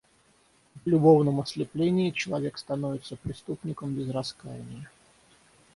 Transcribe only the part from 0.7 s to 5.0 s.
В любовном ослеплении человек становится преступником без раскаяния.